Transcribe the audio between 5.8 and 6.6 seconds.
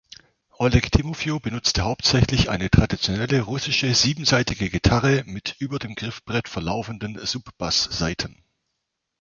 Griffbrett